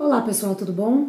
Olá 0.00 0.22
pessoal, 0.22 0.54
tudo 0.54 0.72
bom? 0.72 1.08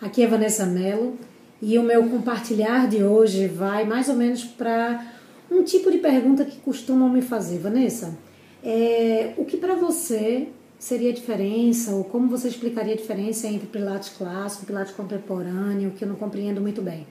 Aqui 0.00 0.20
é 0.20 0.26
Vanessa 0.26 0.66
Mello 0.66 1.16
e 1.62 1.78
o 1.78 1.84
meu 1.84 2.10
compartilhar 2.10 2.88
de 2.88 3.00
hoje 3.00 3.46
vai 3.46 3.84
mais 3.84 4.08
ou 4.08 4.16
menos 4.16 4.42
para 4.42 5.06
um 5.48 5.62
tipo 5.62 5.88
de 5.88 5.98
pergunta 5.98 6.44
que 6.44 6.58
costumam 6.58 7.08
me 7.08 7.22
fazer. 7.22 7.60
Vanessa, 7.60 8.18
é, 8.60 9.34
o 9.36 9.44
que 9.44 9.56
para 9.56 9.76
você 9.76 10.48
seria 10.80 11.10
a 11.10 11.14
diferença 11.14 11.92
ou 11.92 12.02
como 12.02 12.28
você 12.28 12.48
explicaria 12.48 12.94
a 12.94 12.96
diferença 12.96 13.46
entre 13.46 13.68
Pilates 13.68 14.08
clássico 14.08 14.64
e 14.64 14.66
Pilates 14.66 14.92
contemporâneo, 14.92 15.92
que 15.92 16.02
eu 16.02 16.08
não 16.08 16.16
compreendo 16.16 16.60
muito 16.60 16.82
bem? 16.82 17.06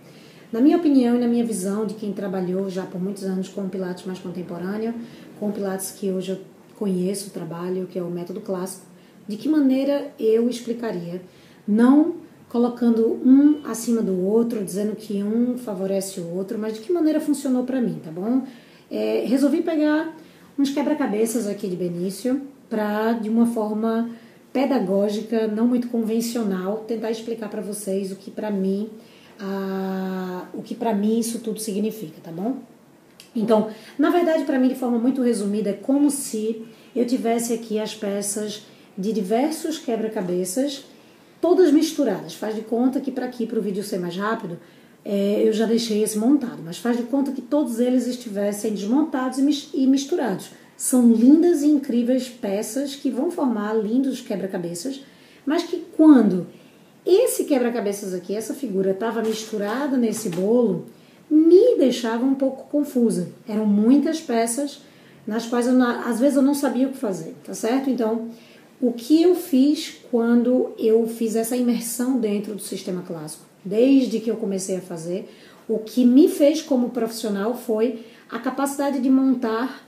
Na 0.51 0.59
minha 0.59 0.75
opinião 0.75 1.15
e 1.15 1.19
na 1.19 1.27
minha 1.27 1.45
visão 1.45 1.85
de 1.85 1.93
quem 1.93 2.11
trabalhou 2.11 2.69
já 2.69 2.83
por 2.83 3.01
muitos 3.01 3.23
anos 3.23 3.47
com 3.47 3.69
Pilates 3.69 4.05
mais 4.05 4.19
contemporâneo, 4.19 4.93
com 5.39 5.53
Pilates 5.53 5.91
que 5.91 6.11
hoje 6.11 6.33
eu 6.33 6.39
conheço, 6.75 7.29
trabalho, 7.29 7.87
que 7.89 7.97
é 7.97 8.03
o 8.03 8.11
método 8.11 8.41
clássico, 8.41 8.91
de 9.27 9.37
que 9.37 9.47
maneira 9.47 10.11
eu 10.19 10.49
explicaria? 10.49 11.21
Não 11.67 12.15
colocando 12.49 13.19
um 13.25 13.61
acima 13.65 14.01
do 14.01 14.21
outro, 14.23 14.63
dizendo 14.63 14.95
que 14.95 15.23
um 15.23 15.57
favorece 15.57 16.19
o 16.19 16.35
outro, 16.35 16.59
mas 16.59 16.75
de 16.75 16.81
que 16.81 16.93
maneira 16.93 17.19
funcionou 17.19 17.63
para 17.63 17.81
mim, 17.81 17.99
tá 18.03 18.11
bom? 18.11 18.43
É, 18.91 19.23
resolvi 19.25 19.61
pegar 19.63 20.15
uns 20.57 20.69
quebra-cabeças 20.69 21.47
aqui 21.47 21.67
de 21.67 21.75
Benício 21.75 22.41
para, 22.69 23.13
de 23.13 23.27
uma 23.27 23.47
forma 23.47 24.09
pedagógica, 24.53 25.47
não 25.47 25.65
muito 25.65 25.87
convencional, 25.87 26.85
tentar 26.87 27.09
explicar 27.09 27.49
para 27.49 27.59
vocês 27.59 28.11
o 28.11 28.15
que 28.15 28.29
para 28.29 28.51
mim, 28.51 28.87
a, 29.39 30.45
o 30.53 30.61
que 30.61 30.75
para 30.75 30.93
mim 30.93 31.17
isso 31.17 31.39
tudo 31.39 31.59
significa, 31.59 32.21
tá 32.21 32.31
bom? 32.31 32.57
Então, 33.35 33.71
na 33.97 34.11
verdade, 34.11 34.43
para 34.43 34.59
mim, 34.59 34.67
de 34.67 34.75
forma 34.75 34.99
muito 34.99 35.23
resumida, 35.23 35.71
é 35.71 35.73
como 35.73 36.11
se 36.11 36.63
eu 36.95 37.05
tivesse 37.07 37.51
aqui 37.51 37.79
as 37.79 37.95
peças 37.95 38.63
de 38.97 39.11
diversos 39.11 39.77
quebra-cabeças, 39.77 40.85
todas 41.41 41.71
misturadas. 41.71 42.33
Faz 42.33 42.55
de 42.55 42.61
conta 42.61 42.99
que 42.99 43.11
para 43.11 43.25
aqui, 43.25 43.45
para 43.45 43.59
o 43.59 43.61
vídeo 43.61 43.83
ser 43.83 43.99
mais 43.99 44.15
rápido, 44.15 44.59
é, 45.05 45.43
eu 45.45 45.51
já 45.51 45.65
deixei 45.65 46.01
esse 46.01 46.17
montado, 46.17 46.61
mas 46.63 46.77
faz 46.77 46.95
de 46.95 47.03
conta 47.03 47.31
que 47.31 47.41
todos 47.41 47.79
eles 47.79 48.07
estivessem 48.07 48.71
desmontados 48.71 49.37
e 49.73 49.87
misturados. 49.87 50.51
São 50.77 51.11
lindas 51.11 51.61
e 51.61 51.67
incríveis 51.67 52.29
peças 52.29 52.95
que 52.95 53.09
vão 53.09 53.29
formar 53.29 53.73
lindos 53.73 54.21
quebra-cabeças, 54.21 55.01
mas 55.45 55.63
que 55.63 55.83
quando 55.97 56.47
esse 57.05 57.43
quebra-cabeças 57.43 58.13
aqui, 58.13 58.33
essa 58.33 58.53
figura, 58.53 58.91
estava 58.91 59.21
misturada 59.21 59.97
nesse 59.97 60.29
bolo, 60.29 60.85
me 61.29 61.77
deixava 61.77 62.23
um 62.23 62.35
pouco 62.35 62.69
confusa. 62.69 63.29
Eram 63.47 63.65
muitas 63.65 64.21
peças 64.21 64.79
nas 65.27 65.45
quais 65.45 65.67
eu, 65.67 65.81
às 65.81 66.19
vezes 66.19 66.37
eu 66.37 66.41
não 66.41 66.53
sabia 66.53 66.87
o 66.87 66.91
que 66.91 66.97
fazer, 66.97 67.35
tá 67.43 67.53
certo? 67.53 67.89
Então, 67.89 68.29
o 68.83 68.91
que 68.91 69.21
eu 69.21 69.33
fiz 69.33 70.01
quando 70.11 70.73
eu 70.77 71.07
fiz 71.07 71.37
essa 71.37 71.55
imersão 71.55 72.19
dentro 72.19 72.53
do 72.53 72.61
sistema 72.61 73.01
clássico. 73.01 73.45
Desde 73.63 74.19
que 74.19 74.29
eu 74.29 74.35
comecei 74.35 74.75
a 74.75 74.81
fazer, 74.81 75.33
o 75.69 75.79
que 75.79 76.03
me 76.03 76.27
fez 76.27 76.61
como 76.61 76.89
profissional 76.89 77.55
foi 77.55 78.05
a 78.29 78.37
capacidade 78.39 78.99
de 78.99 79.09
montar 79.09 79.87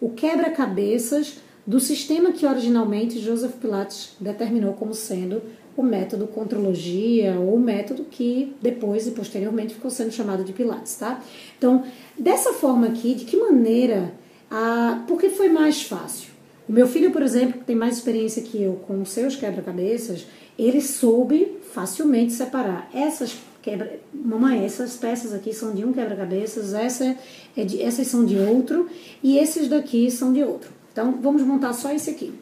o 0.00 0.10
quebra-cabeças 0.10 1.38
do 1.66 1.80
sistema 1.80 2.30
que 2.30 2.46
originalmente 2.46 3.18
Joseph 3.18 3.56
Pilates 3.56 4.14
determinou 4.20 4.74
como 4.74 4.94
sendo 4.94 5.42
o 5.76 5.82
método 5.82 6.28
contrologia 6.28 7.34
ou 7.40 7.56
o 7.56 7.60
método 7.60 8.04
que 8.04 8.54
depois 8.62 9.04
e 9.08 9.10
posteriormente 9.10 9.74
ficou 9.74 9.90
sendo 9.90 10.12
chamado 10.12 10.44
de 10.44 10.52
Pilates, 10.52 10.94
tá? 10.94 11.20
Então, 11.58 11.82
dessa 12.16 12.52
forma 12.52 12.86
aqui, 12.86 13.16
de 13.16 13.24
que 13.24 13.36
maneira, 13.36 14.14
a, 14.48 15.02
porque 15.08 15.28
foi 15.28 15.48
mais 15.48 15.82
fácil? 15.82 16.31
O 16.72 16.74
meu 16.74 16.88
filho, 16.88 17.10
por 17.10 17.20
exemplo, 17.20 17.60
que 17.60 17.66
tem 17.66 17.76
mais 17.76 17.98
experiência 17.98 18.40
que 18.40 18.62
eu 18.62 18.80
com 18.86 19.02
os 19.02 19.10
seus 19.10 19.36
quebra-cabeças, 19.36 20.26
ele 20.58 20.80
soube 20.80 21.58
facilmente 21.70 22.32
separar 22.32 22.88
essas 22.94 23.36
quebra, 23.60 24.00
mamãe, 24.10 24.64
essas 24.64 24.96
peças 24.96 25.34
aqui 25.34 25.52
são 25.52 25.74
de 25.74 25.84
um 25.84 25.92
quebra-cabeças, 25.92 26.72
essa 26.72 27.14
é 27.54 27.62
de, 27.62 27.82
essas 27.82 28.06
são 28.06 28.24
de 28.24 28.38
outro 28.38 28.88
e 29.22 29.36
esses 29.36 29.68
daqui 29.68 30.10
são 30.10 30.32
de 30.32 30.42
outro. 30.42 30.70
Então, 30.90 31.18
vamos 31.20 31.42
montar 31.42 31.74
só 31.74 31.92
esse 31.92 32.08
aqui. 32.08 32.32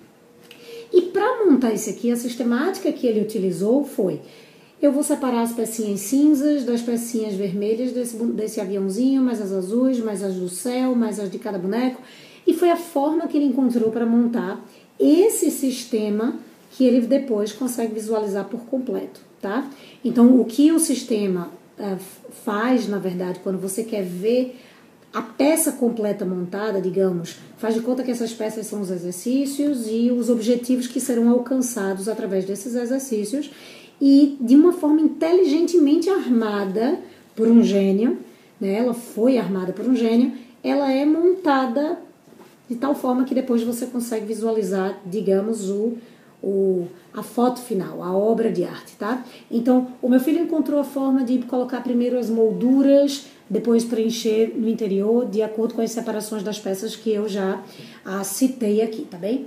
E 0.92 1.02
para 1.02 1.44
montar 1.44 1.74
esse 1.74 1.90
aqui, 1.90 2.12
a 2.12 2.16
sistemática 2.16 2.92
que 2.92 3.08
ele 3.08 3.22
utilizou 3.22 3.84
foi: 3.84 4.20
eu 4.80 4.92
vou 4.92 5.02
separar 5.02 5.42
as 5.42 5.52
pecinhas 5.52 6.02
cinzas 6.02 6.62
das 6.62 6.80
pecinhas 6.80 7.34
vermelhas 7.34 7.90
desse, 7.90 8.16
desse 8.16 8.60
aviãozinho, 8.60 9.22
mais 9.22 9.40
as 9.40 9.50
azuis, 9.50 9.98
mais 9.98 10.22
as 10.22 10.36
do 10.36 10.48
céu, 10.48 10.94
mais 10.94 11.18
as 11.18 11.28
de 11.28 11.40
cada 11.40 11.58
boneco. 11.58 12.00
E 12.46 12.54
foi 12.54 12.70
a 12.70 12.76
forma 12.76 13.26
que 13.26 13.36
ele 13.36 13.46
encontrou 13.46 13.90
para 13.90 14.06
montar 14.06 14.64
esse 14.98 15.50
sistema 15.50 16.38
que 16.72 16.84
ele 16.84 17.06
depois 17.06 17.52
consegue 17.52 17.94
visualizar 17.94 18.44
por 18.46 18.60
completo, 18.60 19.20
tá? 19.40 19.68
Então, 20.04 20.40
o 20.40 20.44
que 20.44 20.70
o 20.70 20.78
sistema 20.78 21.50
uh, 21.78 21.98
faz, 22.44 22.86
na 22.88 22.98
verdade, 22.98 23.40
quando 23.42 23.58
você 23.58 23.82
quer 23.82 24.04
ver 24.04 24.56
a 25.12 25.20
peça 25.20 25.72
completa 25.72 26.24
montada, 26.24 26.80
digamos, 26.80 27.36
faz 27.58 27.74
de 27.74 27.80
conta 27.80 28.04
que 28.04 28.12
essas 28.12 28.32
peças 28.32 28.66
são 28.66 28.80
os 28.80 28.90
exercícios 28.90 29.88
e 29.88 30.10
os 30.10 30.30
objetivos 30.30 30.86
que 30.86 31.00
serão 31.00 31.28
alcançados 31.28 32.08
através 32.08 32.44
desses 32.44 32.76
exercícios 32.76 33.50
e 34.00 34.36
de 34.40 34.54
uma 34.54 34.72
forma 34.72 35.00
inteligentemente 35.00 36.08
armada 36.08 37.00
por 37.34 37.48
um 37.48 37.62
gênio, 37.62 38.18
né? 38.60 38.74
Ela 38.74 38.94
foi 38.94 39.36
armada 39.36 39.72
por 39.72 39.86
um 39.86 39.96
gênio, 39.96 40.32
ela 40.62 40.92
é 40.92 41.04
montada 41.04 41.98
de 42.70 42.76
tal 42.76 42.94
forma 42.94 43.24
que 43.24 43.34
depois 43.34 43.64
você 43.64 43.84
consegue 43.84 44.26
visualizar, 44.26 45.00
digamos, 45.04 45.68
o, 45.68 45.98
o, 46.40 46.86
a 47.12 47.20
foto 47.20 47.60
final, 47.60 48.00
a 48.00 48.16
obra 48.16 48.52
de 48.52 48.62
arte, 48.62 48.94
tá? 48.96 49.24
Então, 49.50 49.88
o 50.00 50.08
meu 50.08 50.20
filho 50.20 50.40
encontrou 50.40 50.78
a 50.78 50.84
forma 50.84 51.24
de 51.24 51.38
colocar 51.40 51.82
primeiro 51.82 52.16
as 52.16 52.30
molduras, 52.30 53.26
depois 53.50 53.84
preencher 53.84 54.54
no 54.56 54.68
interior, 54.68 55.26
de 55.26 55.42
acordo 55.42 55.74
com 55.74 55.82
as 55.82 55.90
separações 55.90 56.44
das 56.44 56.60
peças 56.60 56.94
que 56.94 57.10
eu 57.10 57.28
já 57.28 57.60
ah, 58.04 58.22
citei 58.22 58.80
aqui, 58.80 59.02
tá 59.02 59.18
bem? 59.18 59.46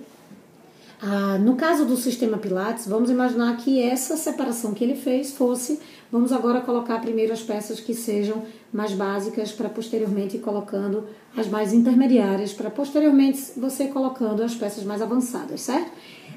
Ah, 1.02 1.38
no 1.38 1.56
caso 1.56 1.86
do 1.86 1.98
sistema 1.98 2.38
Pilates, 2.38 2.88
vamos 2.88 3.10
imaginar 3.10 3.58
que 3.58 3.82
essa 3.82 4.16
separação 4.16 4.74
que 4.74 4.84
ele 4.84 4.96
fez 4.96 5.32
fosse, 5.32 5.80
vamos 6.12 6.32
agora 6.32 6.62
colocar 6.62 7.00
primeiro 7.02 7.34
as 7.34 7.42
peças 7.42 7.80
que 7.80 7.94
sejam 7.94 8.44
mais 8.72 8.94
básicas 8.94 9.52
para 9.52 9.68
posteriormente 9.68 10.38
ir 10.38 10.40
colocando 10.40 11.06
as 11.36 11.48
mais 11.48 11.74
intermediárias, 11.74 12.54
para 12.54 12.70
posteriormente 12.70 13.52
você 13.58 13.88
colocando 13.88 14.42
as 14.44 14.56
peças 14.56 14.84
mais 14.84 15.02
avançadas, 15.02 15.62
certo? 15.62 15.92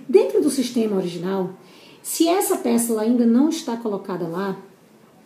Dentro 0.08 0.42
do 0.42 0.50
sistema 0.50 0.96
original, 0.96 1.50
se 2.02 2.28
essa 2.28 2.56
peça 2.56 3.00
ainda 3.00 3.24
não 3.24 3.48
está 3.48 3.76
colocada 3.76 4.26
lá, 4.26 4.56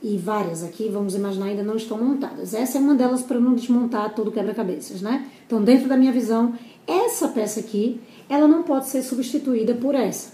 e 0.02 0.16
várias 0.16 0.62
aqui, 0.64 0.88
vamos 0.88 1.14
imaginar, 1.14 1.46
ainda 1.46 1.62
não 1.62 1.76
estão 1.76 1.98
montadas. 1.98 2.54
Essa 2.54 2.78
é 2.78 2.80
uma 2.80 2.94
delas 2.94 3.22
para 3.22 3.38
não 3.38 3.54
desmontar 3.54 4.14
todo 4.14 4.28
o 4.28 4.32
quebra-cabeças, 4.32 5.02
né? 5.02 5.26
Então, 5.46 5.62
dentro 5.62 5.88
da 5.88 5.96
minha 5.96 6.10
visão, 6.10 6.54
essa 6.86 7.28
peça 7.28 7.60
aqui, 7.60 8.00
ela 8.30 8.46
não 8.46 8.62
pode 8.62 8.86
ser 8.86 9.02
substituída 9.02 9.74
por 9.74 9.94
essa. 9.94 10.32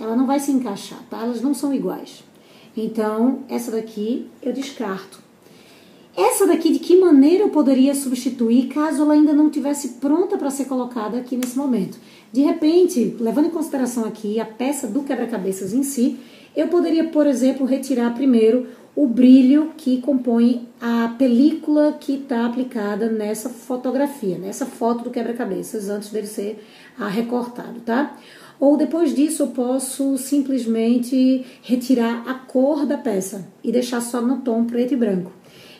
Ela 0.00 0.14
não 0.14 0.24
vai 0.24 0.38
se 0.38 0.52
encaixar, 0.52 1.00
tá? 1.10 1.20
Elas 1.20 1.42
não 1.42 1.52
são 1.52 1.74
iguais. 1.74 2.22
Então, 2.76 3.40
essa 3.48 3.72
daqui 3.72 4.28
eu 4.40 4.52
descarto. 4.52 5.18
Essa 6.16 6.46
daqui, 6.46 6.72
de 6.72 6.78
que 6.78 6.96
maneira 6.96 7.42
eu 7.42 7.50
poderia 7.50 7.92
substituir 7.92 8.68
caso 8.68 9.02
ela 9.02 9.14
ainda 9.14 9.32
não 9.32 9.50
tivesse 9.50 9.94
pronta 10.00 10.38
para 10.38 10.48
ser 10.48 10.66
colocada 10.66 11.18
aqui 11.18 11.36
nesse 11.36 11.58
momento? 11.58 11.98
De 12.32 12.40
repente, 12.42 13.16
levando 13.18 13.46
em 13.46 13.50
consideração 13.50 14.04
aqui 14.04 14.38
a 14.38 14.44
peça 14.44 14.86
do 14.86 15.02
quebra-cabeças 15.02 15.72
em 15.72 15.82
si, 15.82 16.16
eu 16.54 16.68
poderia, 16.68 17.08
por 17.08 17.26
exemplo, 17.26 17.66
retirar 17.66 18.14
primeiro 18.14 18.68
o 18.96 19.06
brilho 19.06 19.72
que 19.76 20.00
compõe 20.00 20.68
a 20.80 21.14
película 21.18 21.96
que 21.98 22.14
está 22.14 22.46
aplicada 22.46 23.10
nessa 23.10 23.48
fotografia, 23.48 24.38
nessa 24.38 24.66
foto 24.66 25.04
do 25.04 25.10
quebra-cabeças, 25.10 25.88
antes 25.88 26.10
dele 26.10 26.26
ser 26.26 26.64
recortado, 27.10 27.80
tá? 27.80 28.16
Ou 28.60 28.76
depois 28.76 29.14
disso 29.14 29.42
eu 29.42 29.46
posso 29.48 30.16
simplesmente 30.16 31.44
retirar 31.62 32.22
a 32.26 32.34
cor 32.34 32.86
da 32.86 32.96
peça 32.96 33.48
e 33.64 33.72
deixar 33.72 34.00
só 34.00 34.20
no 34.20 34.38
tom 34.38 34.64
preto 34.64 34.94
e 34.94 34.96
branco. 34.96 35.32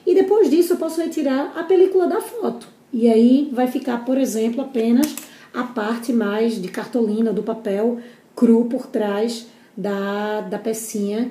E 0.05 0.15
depois 0.15 0.51
disso 0.51 0.73
eu 0.73 0.77
posso 0.77 1.01
retirar 1.01 1.53
a 1.57 1.63
película 1.63 2.09
da 2.09 2.21
foto. 2.21 2.67
E 2.93 3.09
aí 3.09 3.49
vai 3.53 3.69
ficar, 3.69 4.05
por 4.05 4.19
exemplo, 4.19 4.61
apenas 4.61 5.15
a 5.53 5.63
parte 5.63 6.13
mais 6.13 6.61
de 6.61 6.69
cartolina 6.69 7.33
do 7.33 7.45
papel 7.45 7.99
cru 8.35 8.65
por 8.65 8.87
trás 8.89 9.47
da, 9.77 10.41
da 10.43 10.59
pecinha 10.59 11.31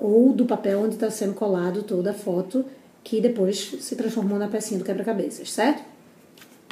ou 0.00 0.32
do 0.32 0.46
papel 0.46 0.80
onde 0.80 0.94
está 0.94 1.10
sendo 1.10 1.34
colado 1.34 1.82
toda 1.82 2.12
a 2.12 2.14
foto, 2.14 2.64
que 3.04 3.20
depois 3.20 3.76
se 3.80 3.96
transformou 3.96 4.38
na 4.38 4.48
pecinha 4.48 4.78
do 4.78 4.84
quebra-cabeças, 4.84 5.52
certo? 5.52 5.82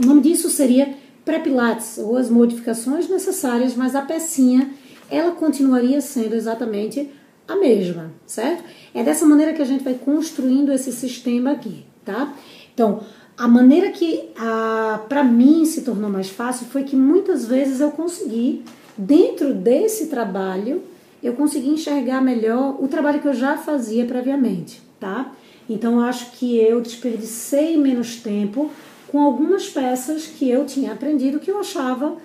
O 0.02 0.06
nome 0.06 0.20
disso 0.22 0.48
seria 0.48 0.94
pré-pilates, 1.24 1.98
ou 1.98 2.16
as 2.16 2.30
modificações 2.30 3.08
necessárias, 3.08 3.74
mas 3.74 3.94
a 3.94 4.02
pecinha, 4.02 4.70
ela 5.10 5.32
continuaria 5.32 6.00
sendo 6.00 6.34
exatamente 6.34 7.10
a 7.46 7.56
mesma, 7.56 8.12
certo? 8.26 8.64
É 8.94 9.02
dessa 9.02 9.26
maneira 9.26 9.52
que 9.52 9.60
a 9.60 9.64
gente 9.64 9.84
vai 9.84 9.94
construindo 9.94 10.72
esse 10.72 10.92
sistema 10.92 11.52
aqui, 11.52 11.84
tá? 12.04 12.34
Então, 12.72 13.00
a 13.36 13.46
maneira 13.46 13.90
que 13.90 14.30
para 15.08 15.22
mim 15.22 15.64
se 15.64 15.82
tornou 15.82 16.10
mais 16.10 16.28
fácil 16.28 16.66
foi 16.66 16.84
que 16.84 16.96
muitas 16.96 17.46
vezes 17.46 17.80
eu 17.80 17.90
consegui, 17.90 18.64
dentro 18.96 19.54
desse 19.54 20.06
trabalho, 20.06 20.82
eu 21.22 21.34
consegui 21.34 21.70
enxergar 21.70 22.20
melhor 22.20 22.76
o 22.82 22.88
trabalho 22.88 23.20
que 23.20 23.28
eu 23.28 23.34
já 23.34 23.56
fazia 23.56 24.04
previamente, 24.04 24.80
tá? 25.00 25.32
Então 25.68 26.00
acho 26.00 26.32
que 26.32 26.56
eu 26.56 26.80
desperdicei 26.80 27.76
menos 27.76 28.16
tempo 28.16 28.70
com 29.08 29.20
algumas 29.20 29.68
peças 29.68 30.26
que 30.26 30.48
eu 30.48 30.64
tinha 30.64 30.92
aprendido 30.92 31.40
que 31.40 31.50
eu 31.50 31.58
achava 31.58 32.16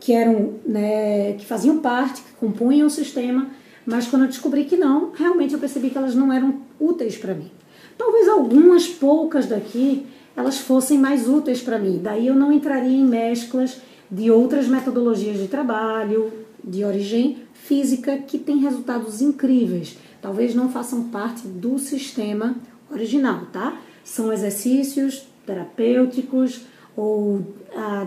que 0.00 0.12
eram, 0.12 0.54
né, 0.66 1.34
que 1.34 1.44
faziam 1.44 1.78
parte, 1.78 2.22
que 2.22 2.32
compunham 2.34 2.86
o 2.86 2.90
sistema, 2.90 3.48
mas 3.84 4.06
quando 4.06 4.22
eu 4.22 4.28
descobri 4.28 4.64
que 4.64 4.76
não, 4.76 5.12
realmente 5.12 5.54
eu 5.54 5.60
percebi 5.60 5.90
que 5.90 5.98
elas 5.98 6.14
não 6.14 6.32
eram 6.32 6.60
úteis 6.78 7.16
para 7.16 7.34
mim. 7.34 7.50
Talvez 7.96 8.28
algumas 8.28 8.86
poucas 8.86 9.46
daqui 9.46 10.06
elas 10.36 10.58
fossem 10.58 10.96
mais 10.96 11.28
úteis 11.28 11.60
para 11.60 11.78
mim. 11.78 12.00
Daí 12.00 12.28
eu 12.28 12.34
não 12.34 12.52
entraria 12.52 12.96
em 12.96 13.04
mesclas 13.04 13.80
de 14.10 14.30
outras 14.30 14.68
metodologias 14.68 15.38
de 15.38 15.48
trabalho 15.48 16.32
de 16.68 16.84
origem 16.84 17.38
física 17.52 18.18
que 18.18 18.38
têm 18.38 18.58
resultados 18.58 19.20
incríveis. 19.20 19.96
Talvez 20.20 20.54
não 20.54 20.68
façam 20.68 21.04
parte 21.04 21.46
do 21.46 21.78
sistema 21.78 22.56
original, 22.90 23.46
tá? 23.52 23.80
São 24.04 24.32
exercícios 24.32 25.26
terapêuticos 25.46 26.62
ou 26.96 27.42
ah, 27.76 28.06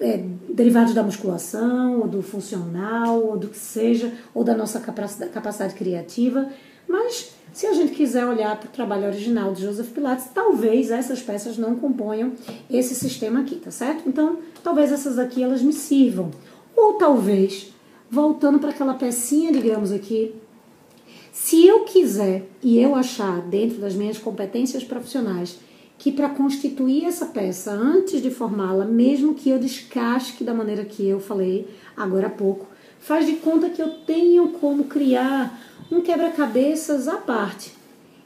é, 0.00 0.24
derivados 0.48 0.92
da 0.92 1.02
musculação, 1.02 2.00
ou 2.00 2.08
do 2.08 2.20
funcional, 2.20 3.22
ou 3.22 3.36
do 3.36 3.48
que 3.48 3.58
seja, 3.58 4.12
ou 4.34 4.42
da 4.42 4.56
nossa 4.56 4.80
capacidade, 4.80 5.30
capacidade 5.30 5.74
criativa, 5.74 6.48
mas 6.88 7.32
se 7.52 7.66
a 7.66 7.72
gente 7.72 7.92
quiser 7.92 8.26
olhar 8.26 8.58
para 8.58 8.68
o 8.68 8.72
trabalho 8.72 9.06
original 9.06 9.52
de 9.52 9.62
Joseph 9.62 9.90
Pilates, 9.90 10.26
talvez 10.34 10.90
essas 10.90 11.22
peças 11.22 11.58
não 11.58 11.76
componham 11.76 12.32
esse 12.70 12.94
sistema 12.94 13.40
aqui, 13.40 13.56
tá 13.56 13.70
certo? 13.70 14.08
Então, 14.08 14.38
talvez 14.62 14.90
essas 14.90 15.18
aqui 15.18 15.42
elas 15.42 15.62
me 15.62 15.72
sirvam. 15.72 16.30
Ou 16.76 16.94
talvez, 16.94 17.72
voltando 18.10 18.58
para 18.58 18.70
aquela 18.70 18.94
pecinha, 18.94 19.52
digamos 19.52 19.92
aqui, 19.92 20.34
se 21.32 21.66
eu 21.66 21.84
quiser 21.84 22.48
e 22.62 22.78
eu 22.78 22.94
achar 22.94 23.40
dentro 23.42 23.78
das 23.78 23.94
minhas 23.94 24.18
competências 24.18 24.82
profissionais 24.82 25.58
que 25.98 26.12
para 26.12 26.28
constituir 26.28 27.04
essa 27.04 27.26
peça, 27.26 27.72
antes 27.72 28.22
de 28.22 28.30
formá-la, 28.30 28.84
mesmo 28.84 29.34
que 29.34 29.50
eu 29.50 29.58
descasque 29.58 30.44
da 30.44 30.54
maneira 30.54 30.84
que 30.84 31.06
eu 31.06 31.18
falei 31.18 31.68
agora 31.96 32.28
há 32.28 32.30
pouco, 32.30 32.66
faz 33.00 33.26
de 33.26 33.34
conta 33.34 33.68
que 33.68 33.82
eu 33.82 33.90
tenho 34.06 34.48
como 34.50 34.84
criar 34.84 35.58
um 35.90 36.00
quebra-cabeças 36.00 37.08
à 37.08 37.16
parte, 37.16 37.72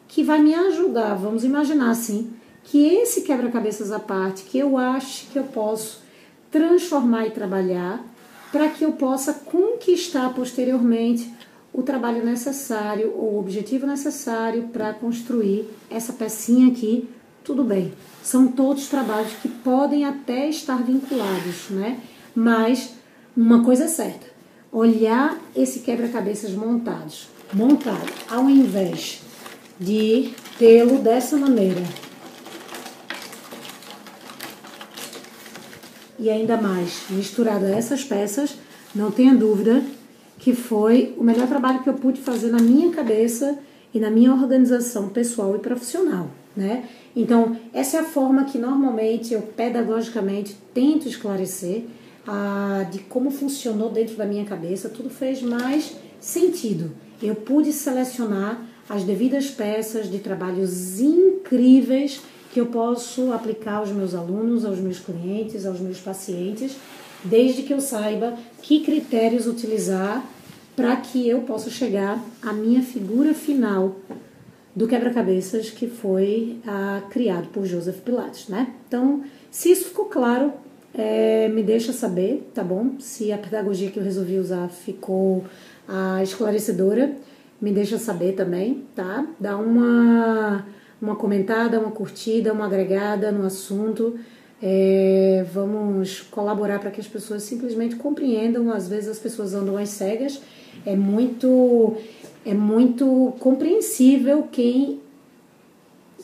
que 0.06 0.22
vai 0.22 0.40
me 0.42 0.54
ajudar, 0.54 1.14
vamos 1.14 1.44
imaginar 1.44 1.90
assim, 1.90 2.30
que 2.64 2.86
esse 2.86 3.22
quebra-cabeças 3.22 3.90
à 3.90 3.98
parte, 3.98 4.44
que 4.44 4.58
eu 4.58 4.76
acho 4.76 5.26
que 5.28 5.38
eu 5.38 5.44
posso 5.44 6.02
transformar 6.50 7.26
e 7.26 7.30
trabalhar, 7.30 8.04
para 8.52 8.68
que 8.68 8.84
eu 8.84 8.92
possa 8.92 9.32
conquistar 9.32 10.32
posteriormente 10.34 11.32
o 11.72 11.82
trabalho 11.82 12.24
necessário 12.24 13.12
ou 13.16 13.32
o 13.32 13.38
objetivo 13.38 13.86
necessário 13.86 14.68
para 14.68 14.92
construir 14.92 15.68
essa 15.90 16.12
pecinha 16.12 16.68
aqui 16.68 17.08
tudo 17.44 17.64
bem. 17.64 17.92
São 18.22 18.48
todos 18.48 18.88
trabalhos 18.88 19.32
que 19.42 19.48
podem 19.48 20.04
até 20.04 20.48
estar 20.48 20.82
vinculados, 20.82 21.70
né? 21.70 21.98
Mas 22.34 22.94
uma 23.36 23.64
coisa 23.64 23.84
é 23.84 23.88
certa: 23.88 24.26
olhar 24.70 25.36
esse 25.54 25.80
quebra-cabeças 25.80 26.52
montados, 26.52 27.28
montado, 27.52 28.12
ao 28.30 28.48
invés 28.48 29.22
de 29.78 30.30
tê-lo 30.58 30.98
dessa 30.98 31.36
maneira. 31.36 31.82
E 36.18 36.30
ainda 36.30 36.56
mais, 36.56 37.04
misturado 37.10 37.64
a 37.64 37.70
essas 37.70 38.04
peças, 38.04 38.56
não 38.94 39.10
tenha 39.10 39.34
dúvida 39.34 39.82
que 40.38 40.54
foi 40.54 41.14
o 41.16 41.22
melhor 41.22 41.46
trabalho 41.46 41.82
que 41.82 41.88
eu 41.88 41.94
pude 41.94 42.20
fazer 42.20 42.50
na 42.50 42.58
minha 42.58 42.90
cabeça 42.90 43.58
e 43.94 44.00
na 44.00 44.10
minha 44.10 44.32
organização 44.32 45.08
pessoal 45.08 45.54
e 45.54 45.58
profissional, 45.60 46.28
né? 46.56 46.84
Então, 47.14 47.56
essa 47.72 47.98
é 47.98 48.00
a 48.00 48.04
forma 48.04 48.44
que 48.44 48.58
normalmente 48.58 49.34
eu 49.34 49.42
pedagogicamente 49.42 50.56
tento 50.74 51.06
esclarecer 51.06 51.84
ah, 52.26 52.86
de 52.90 53.00
como 53.00 53.30
funcionou 53.30 53.90
dentro 53.90 54.16
da 54.16 54.24
minha 54.24 54.44
cabeça, 54.44 54.88
tudo 54.88 55.10
fez 55.10 55.42
mais 55.42 55.94
sentido. 56.20 56.90
Eu 57.22 57.34
pude 57.34 57.72
selecionar 57.72 58.60
as 58.88 59.04
devidas 59.04 59.48
peças 59.48 60.10
de 60.10 60.18
trabalhos 60.18 61.00
incríveis 61.00 62.20
que 62.52 62.60
eu 62.60 62.66
posso 62.66 63.32
aplicar 63.32 63.76
aos 63.76 63.90
meus 63.90 64.14
alunos, 64.14 64.64
aos 64.64 64.78
meus 64.78 64.98
clientes, 64.98 65.64
aos 65.64 65.80
meus 65.80 65.98
pacientes, 65.98 66.76
desde 67.24 67.62
que 67.62 67.72
eu 67.72 67.80
saiba 67.80 68.34
que 68.60 68.80
critérios 68.80 69.46
utilizar 69.46 70.22
para 70.76 70.94
que 70.96 71.26
eu 71.26 71.40
possa 71.42 71.70
chegar 71.70 72.22
à 72.42 72.52
minha 72.52 72.82
figura 72.82 73.32
final 73.32 73.96
do 74.76 74.86
quebra-cabeças 74.86 75.70
que 75.70 75.86
foi 75.86 76.58
ah, 76.66 77.02
criado 77.10 77.48
por 77.48 77.64
Joseph 77.64 78.00
Pilates, 78.00 78.48
né? 78.48 78.74
Então, 78.86 79.22
se 79.50 79.70
isso 79.70 79.86
ficou 79.86 80.06
claro, 80.06 80.52
é, 80.94 81.48
me 81.48 81.62
deixa 81.62 81.92
saber, 81.92 82.50
tá 82.54 82.62
bom? 82.62 82.96
Se 82.98 83.32
a 83.32 83.38
pedagogia 83.38 83.90
que 83.90 83.98
eu 83.98 84.04
resolvi 84.04 84.38
usar 84.38 84.68
ficou 84.68 85.44
ah, 85.88 86.22
esclarecedora, 86.22 87.16
me 87.60 87.70
deixa 87.70 87.98
saber 87.98 88.32
também, 88.32 88.82
tá? 88.94 89.26
Dá 89.38 89.56
uma, 89.56 90.66
uma 91.02 91.16
comentada, 91.16 91.80
uma 91.80 91.90
curtida, 91.90 92.52
uma 92.52 92.66
agregada 92.66 93.32
no 93.32 93.44
assunto. 93.44 94.16
É, 94.62 95.44
vamos 95.52 96.20
colaborar 96.20 96.78
para 96.78 96.92
que 96.92 97.00
as 97.00 97.08
pessoas 97.08 97.42
simplesmente 97.42 97.96
compreendam. 97.96 98.72
Às 98.72 98.88
vezes 98.88 99.08
as 99.10 99.18
pessoas 99.18 99.52
andam 99.52 99.76
às 99.76 99.88
cegas. 99.88 100.40
É 100.86 100.94
muito 100.94 101.96
é 102.46 102.54
muito 102.54 103.34
compreensível 103.40 104.48
quem 104.50 105.00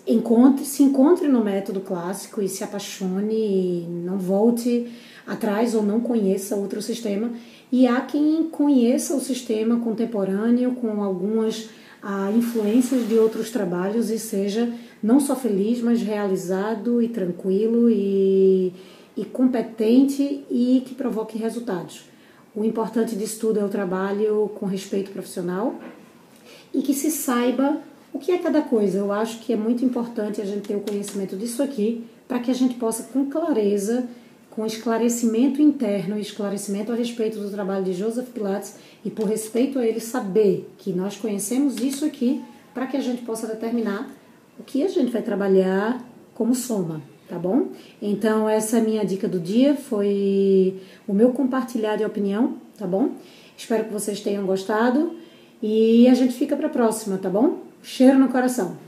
encontre, 0.07 0.65
se 0.65 0.83
encontre 0.83 1.29
no 1.29 1.45
método 1.45 1.81
clássico 1.81 2.41
e 2.41 2.49
se 2.49 2.65
apaixone 2.65 3.35
e 3.35 3.87
não 3.89 4.19
volte 4.19 4.91
atrás 5.27 5.75
ou 5.75 5.83
não 5.83 6.01
conheça 6.01 6.57
outro 6.57 6.81
sistema. 6.81 7.31
E 7.71 7.87
há 7.87 8.01
quem 8.01 8.45
conheça 8.45 9.15
o 9.15 9.21
sistema 9.21 9.79
contemporâneo 9.81 10.73
com 10.77 11.03
algumas 11.03 11.69
ah, 12.03 12.31
influências 12.33 13.09
de 13.09 13.15
outros 13.15 13.51
trabalhos 13.51 14.11
e 14.11 14.19
seja 14.19 14.73
não 15.03 15.21
só 15.21 15.37
feliz, 15.37 15.81
mas 15.81 16.03
realizado 16.03 17.03
e 17.03 17.09
tranquilo 17.09 17.91
e, 17.91 18.73
e 19.17 19.25
competente 19.25 20.45
e 20.51 20.83
que 20.87 20.95
provoque 20.95 21.39
resultados. 21.39 22.05
O 22.55 22.65
importante 22.65 23.15
disso 23.15 23.41
tudo 23.41 23.61
é 23.61 23.65
o 23.65 23.69
trabalho 23.69 24.51
com 24.57 24.67
respeito 24.67 25.11
profissional, 25.11 25.79
e 26.73 26.83
que 26.83 26.95
se 26.95 27.11
saiba 27.11 27.79
o 28.13 28.19
que 28.19 28.33
é 28.33 28.39
cada 28.39 28.63
coisa. 28.63 28.99
Eu 28.99 29.13
acho 29.13 29.41
que 29.41 29.53
é 29.53 29.57
muito 29.57 29.85
importante 29.85 30.41
a 30.41 30.45
gente 30.45 30.69
ter 30.69 30.77
o 30.77 30.81
conhecimento 30.81 31.37
disso 31.37 31.63
aqui 31.63 32.05
para 32.27 32.39
que 32.41 32.51
a 32.51 32.55
gente 32.55 32.75
possa, 32.75 33.05
com 33.05 33.27
clareza, 33.27 34.09
com 34.51 34.67
esclarecimento 34.67 35.63
interno 35.63 36.19
e 36.19 36.21
esclarecimento 36.21 36.93
a 36.93 36.95
respeito 36.95 37.39
do 37.39 37.51
trabalho 37.51 37.85
de 37.85 37.93
Joseph 37.93 38.29
Pilates 38.31 38.77
e 39.05 39.11
por 39.11 39.27
respeito 39.27 39.79
a 39.79 39.87
ele 39.87 40.01
saber 40.01 40.69
que 40.79 40.93
nós 40.93 41.17
conhecemos 41.17 41.77
isso 41.79 42.05
aqui 42.05 42.43
para 42.75 42.87
que 42.87 42.97
a 42.97 43.01
gente 43.01 43.23
possa 43.23 43.47
determinar 43.47 44.11
o 44.59 44.63
que 44.63 44.83
a 44.83 44.89
gente 44.89 45.13
vai 45.13 45.23
trabalhar 45.23 46.05
como 46.35 46.55
soma, 46.55 47.01
tá 47.29 47.39
bom? 47.39 47.69
Então 48.01 48.49
essa 48.49 48.79
é 48.79 48.81
a 48.81 48.85
minha 48.85 49.05
dica 49.05 49.29
do 49.29 49.39
dia, 49.39 49.75
foi 49.75 50.81
o 51.07 51.13
meu 51.13 51.33
compartilhar 51.33 51.97
de 51.97 52.05
opinião, 52.05 52.57
tá 52.77 52.87
bom? 52.87 53.13
Espero 53.57 53.85
que 53.85 53.93
vocês 53.93 54.21
tenham 54.21 54.47
gostado. 54.47 55.17
E 55.61 56.07
a 56.09 56.15
gente 56.15 56.35
fica 56.35 56.57
para 56.57 56.69
a 56.69 56.71
próxima, 56.71 57.19
tá 57.19 57.29
bom? 57.29 57.59
Cheiro 57.83 58.19
no 58.19 58.29
coração. 58.29 58.88